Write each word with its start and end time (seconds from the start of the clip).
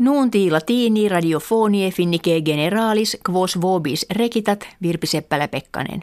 Nuunti 0.00 0.50
latini 0.50 1.08
radiofonie 1.08 1.90
finnike 1.90 2.40
generalis 2.40 3.16
quos 3.30 3.60
vobis 3.60 4.06
rekitat 4.10 4.68
Virpi 4.82 5.06
Seppälä-Pekkanen. 5.06 6.02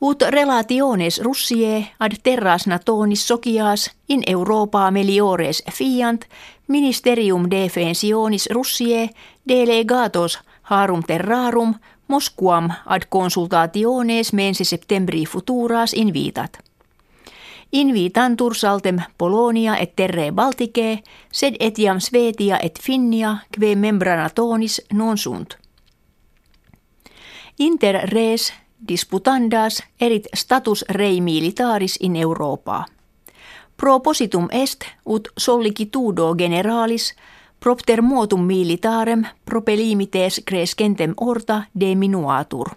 Ut 0.00 0.22
relationes 0.22 1.20
Russie 1.22 1.86
ad 2.00 2.12
terras 2.22 2.66
natonis 2.66 3.28
socias 3.28 3.90
in 4.08 4.22
Europa 4.26 4.90
meliores 4.90 5.62
fiant 5.72 6.24
ministerium 6.68 7.50
defensionis 7.50 8.48
Russie 8.50 9.10
delegatos 9.48 10.38
harum 10.62 11.02
terrarum 11.02 11.74
Mosquam 12.08 12.70
ad 12.86 13.02
consultationes 13.08 14.32
mense 14.32 14.64
septembri 14.64 15.24
futuras 15.26 15.94
invitat. 15.94 16.67
Invitantur 17.72 18.54
saltem 18.54 18.98
Polonia 19.18 19.76
et 19.76 19.96
terre 19.96 20.32
Baltike, 20.32 21.02
sed 21.32 21.56
etiam 21.60 22.00
Svetia 22.00 22.58
et 22.62 22.78
Finnia, 22.82 23.36
kve 23.52 23.74
membranatonis 23.76 24.80
non 24.92 25.18
sunt. 25.18 25.58
Inter 27.58 28.00
res 28.08 28.52
disputandas 28.88 29.82
erit 30.00 30.26
status 30.34 30.84
rei 30.88 31.20
militaris 31.20 31.96
in 32.00 32.16
Europa. 32.16 32.84
Propositum 33.76 34.48
est 34.50 34.84
ut 35.06 35.28
sollicitudo 35.36 36.34
generalis 36.38 37.14
propter 37.60 38.02
motum 38.02 38.40
militarem 38.40 39.26
propelimites 39.44 40.40
crescentem 40.44 41.14
orta 41.16 41.62
de 41.80 41.94
minuatur. 41.94 42.68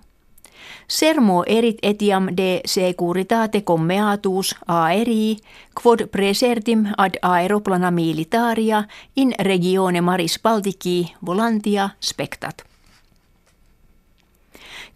Sermo 0.88 1.44
erit 1.48 1.78
etiam 1.84 2.28
de 2.38 2.62
securitate 2.66 3.62
commeatus 3.62 4.56
aerii, 4.68 5.38
quod 5.84 6.08
presertim 6.12 6.86
ad 6.98 7.16
aeroplana 7.22 7.92
militaria 7.92 8.84
in 9.16 9.34
regione 9.40 10.02
Maris 10.02 10.40
Baltici 10.44 11.14
volantia 11.26 11.90
spectat. 12.02 12.64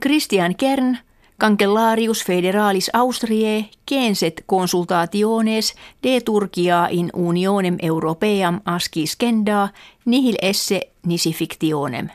Christian 0.01 0.55
Kern, 0.55 0.97
Cancellarius 1.39 2.25
federalis 2.25 2.89
Austriae, 2.93 3.69
censet 3.89 4.43
consultationes 4.45 5.75
de 6.03 6.21
Turkia 6.21 6.87
in 6.91 7.09
unionem 7.13 7.77
europeam 7.81 8.61
asciscenda 8.65 9.69
nihil 10.05 10.35
esse 10.41 10.81
nisi 11.05 11.33
fictionem. 11.33 12.09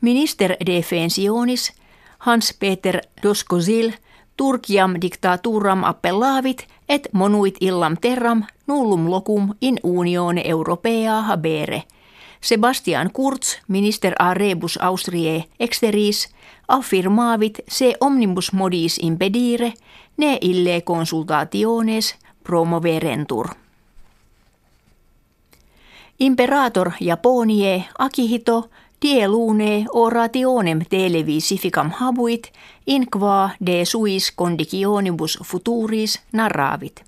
Minister 0.00 0.56
defensionis– 0.66 1.72
Hans-Peter 2.26 3.00
Doskozil 3.22 3.92
Turkiam 4.36 4.94
dictaturam 5.00 5.84
appellavit 5.84 6.66
et 6.88 7.08
monuit 7.12 7.56
illam 7.60 7.96
terram 8.00 8.44
nullum 8.66 9.10
locum 9.10 9.54
in 9.60 9.76
unione 9.82 10.42
europea 10.44 11.22
habere. 11.22 11.82
Sebastian 12.40 13.10
Kurz, 13.12 13.58
minister 13.68 14.14
a 14.18 14.34
rebus 14.34 14.78
Austriae 14.82 15.44
exteris, 15.60 16.28
affirmavit 16.68 17.60
se 17.68 17.94
omnibus 18.00 18.52
modis 18.52 18.98
impedire, 19.02 19.72
ne 20.16 20.38
ille 20.40 20.80
consultationes 20.80 22.14
promoverentur. 22.44 23.48
Imperator 26.18 26.90
Japonie 27.00 27.84
Akihito 27.98 28.70
Die 29.04 29.28
lune 29.28 29.84
orationem 29.92 30.78
televisificam 30.90 31.90
habuit, 31.90 32.52
in 32.86 33.06
qua 33.10 33.50
de 33.66 33.84
suis 33.84 34.32
conditionibus 34.32 35.38
futuris 35.44 36.20
narravit. 36.32 37.04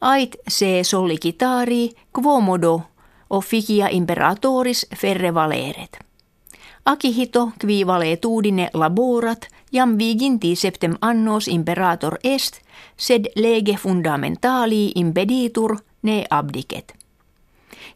Ait 0.00 0.36
se 0.48 0.84
sollicitari 0.84 1.90
quomodo 2.12 2.80
officia 3.30 3.88
imperatoris 3.90 4.86
ferre 4.96 5.34
valeret. 5.34 5.98
Akihito 6.84 7.50
qui 7.58 7.86
valetuudine 7.86 8.70
laborat 8.74 9.48
jam 9.72 9.98
viginti 9.98 10.56
septem 10.56 10.94
annos 11.00 11.48
imperator 11.48 12.18
est, 12.24 12.60
sed 12.96 13.24
lege 13.34 13.76
fundamentali 13.76 14.92
impeditur 14.94 15.76
ne 16.02 16.24
abdicet. 16.30 17.03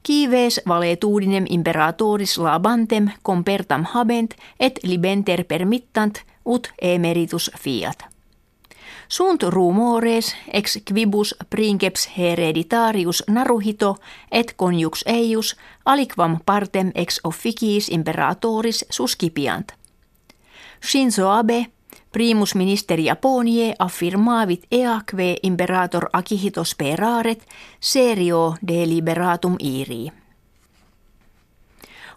Kives 0.02 0.60
valetuudinem 0.68 1.44
imperatoris 1.48 2.38
labantem 2.38 3.10
compertam 3.22 3.84
habent 3.84 4.34
et 4.60 4.78
libenter 4.82 5.44
permittant 5.44 6.22
ut 6.44 6.72
emeritus 6.82 7.50
fiat. 7.58 8.04
Sunt 9.08 9.42
rumores 9.42 10.36
ex 10.52 10.78
quibus 10.84 11.34
princeps 11.50 12.08
hereditarius 12.18 13.24
naruhito 13.28 13.96
et 14.32 14.54
conjux 14.56 15.02
eius 15.06 15.56
aliquam 15.84 16.38
partem 16.46 16.92
ex 16.94 17.20
officiis 17.24 17.88
imperatoris 17.88 18.84
suscipiant. 18.90 19.72
Shinzo 20.80 21.30
Abe 21.30 21.66
Primus 22.12 22.54
ministeri 22.54 23.04
Japonie 23.04 23.74
affirmavit 23.78 24.66
eaque 24.70 25.36
imperator 25.42 26.08
Akihito 26.12 26.64
speraret 26.64 27.42
serio 27.80 28.54
deliberatum 28.66 29.56
iri. 29.58 30.12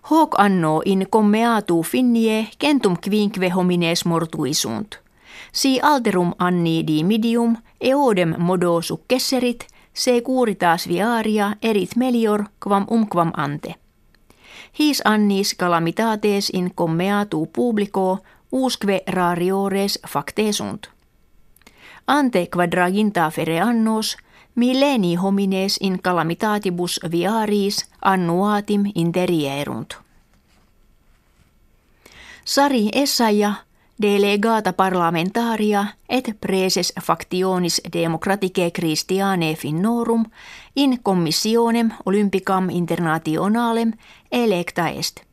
Hoc 0.10 0.40
anno 0.40 0.82
in 0.86 1.08
commeatu 1.10 1.84
finnie 1.84 2.48
centum 2.60 2.96
quinque 2.98 3.50
homines 3.50 4.06
mortuisunt. 4.06 4.96
Si 5.52 5.80
alterum 5.84 6.34
anni 6.38 6.84
di 6.88 7.04
midium 7.04 7.56
eodem 7.82 8.36
modo 8.38 8.82
successerit, 8.82 9.66
se 9.94 10.22
curitas 10.22 10.88
viaria 10.88 11.58
erit 11.62 11.96
melior 11.96 12.44
quam 12.64 12.86
umquam 12.90 13.32
ante. 13.36 13.76
His 14.80 15.02
annis 15.06 15.56
calamitates 15.56 16.50
in 16.50 16.72
commeatu 16.76 17.50
publico 17.54 18.20
usque 18.52 19.04
rariores 19.08 20.00
facte 20.08 20.52
sunt. 20.52 20.88
Ante 22.08 22.48
quadraginta 22.56 23.30
fere 23.32 23.60
annos, 23.60 24.18
milleni 24.56 25.16
homines 25.16 25.78
in 25.82 26.02
calamitatibus 26.02 27.00
viaris 27.12 27.86
annuatim 28.02 28.92
interierunt. 28.96 29.94
Sari 32.46 32.90
Essaja, 32.94 33.54
delegata 34.02 34.74
parlamentaria 34.74 35.86
et 36.10 36.38
preses 36.42 36.94
factionis 37.02 37.82
democraticae 37.94 38.72
Christiane 38.72 39.56
Finnorum 39.56 40.26
in 40.76 41.00
commissionem 41.04 41.92
olympicam 42.06 42.70
internationalem 42.70 43.94
electa 44.32 44.90
est– 44.90 45.22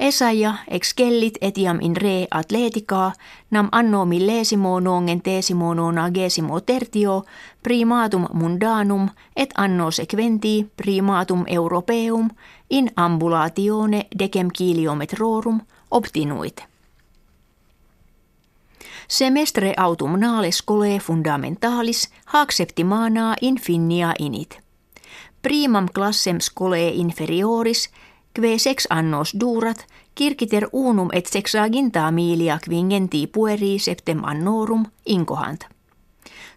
Esaja 0.00 0.54
excellit 0.68 1.38
etiam 1.40 1.78
in 1.80 1.96
re 1.96 2.26
atletica, 2.30 3.12
nam 3.50 3.68
anno 3.72 4.04
millesimo 4.04 4.80
nongentesimo 4.80 5.74
nonagesimo 5.74 6.60
tertio, 6.60 7.24
primatum 7.62 8.26
mundanum 8.32 9.08
et 9.36 9.50
anno 9.54 9.90
sequenti 9.90 10.66
primatum 10.76 11.44
europeum 11.46 12.30
in 12.70 12.90
ambulatione 12.96 14.06
decem 14.18 14.48
kiliometrorum 14.52 15.60
obtinuit. 15.90 16.62
Semestre 19.08 19.74
autumnale 19.76 20.52
scolae 20.52 20.98
fundamentalis 20.98 22.08
hac 22.24 22.52
septimana 22.52 23.34
in 23.40 23.58
finnia 23.58 24.14
init. 24.18 24.60
Primam 25.42 25.88
classem 25.94 26.40
scolae 26.40 26.88
inferioris– 26.88 27.88
kve 28.38 28.58
sex 28.58 28.86
annos 28.90 29.32
durat, 29.40 29.86
kirkiter 30.14 30.68
unum 30.72 31.08
et 31.12 31.26
sexaginta 31.26 32.10
milia 32.10 32.58
quingenti 32.68 33.26
pueri 33.26 33.78
septem 33.78 34.24
annorum 34.24 34.84
incohant. 35.06 35.64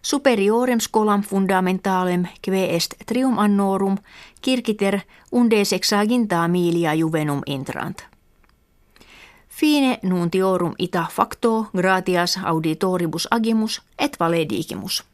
Superiorem 0.02 0.80
scolam 0.80 1.22
fundamentalem 1.22 2.26
kve 2.42 2.74
est 2.74 2.94
trium 3.06 3.38
annorum 3.38 3.98
kirkiter 4.42 5.00
unde 5.32 5.64
sexaginta 5.64 6.48
milia 6.48 6.94
juvenum 6.94 7.42
intrant. 7.46 8.04
Fine 9.48 9.98
nuntiorum 10.02 10.74
ita 10.78 11.06
facto 11.10 11.66
gratias 11.76 12.38
auditoribus 12.44 13.28
agimus 13.30 13.82
et 13.98 14.16
valedigimus. 14.20 15.11